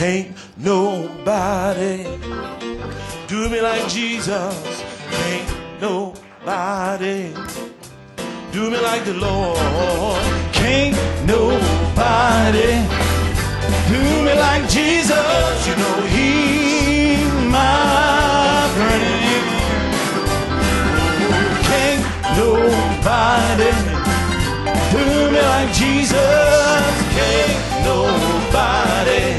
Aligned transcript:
Can't 0.00 0.34
nobody 0.56 2.04
do 3.28 3.50
me 3.50 3.60
like 3.60 3.86
Jesus. 3.86 4.82
Can't 5.10 5.78
nobody 5.78 7.34
do 8.50 8.70
me 8.70 8.80
like 8.80 9.04
the 9.04 9.12
Lord. 9.12 10.22
Can't 10.54 10.96
nobody 11.26 12.80
do 13.92 14.00
me 14.24 14.34
like 14.40 14.66
Jesus. 14.70 15.68
You 15.68 15.76
know 15.76 16.00
He's 16.16 17.34
my 17.52 18.70
friend. 18.76 19.44
Can't 21.68 22.02
nobody 22.40 23.72
do 24.94 25.30
me 25.30 25.40
like 25.42 25.70
Jesus. 25.74 26.82
Can't 27.12 27.84
nobody. 27.84 29.29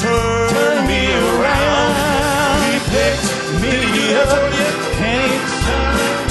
Turn 0.00 0.86
me 0.86 1.04
around. 1.12 1.92
He 2.72 2.78
picked 2.88 3.28
me 3.60 4.14
up 4.14 4.32
and 5.00 5.30
he 5.30 5.38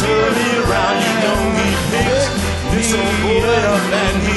turned 0.02 0.36
me 0.36 0.50
around. 0.66 0.98
You 1.06 1.14
know 1.22 1.40
he 1.62 1.70
picked 1.92 2.94
me 3.24 3.38
up 3.40 3.94
and 3.94 4.24
he. 4.24 4.30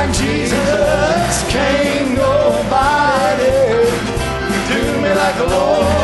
like 0.00 0.16
Jesus, 0.16 1.50
can't 1.50 2.16
nobody 2.16 3.50
do 4.68 5.02
me 5.02 5.12
like 5.14 5.36
the 5.36 5.46
Lord. 5.46 5.99